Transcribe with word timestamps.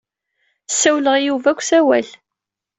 Ssawleɣ 0.71 1.15
i 1.17 1.21
Yuba 1.25 1.49
deg 1.53 1.59
usawal. 1.61 2.07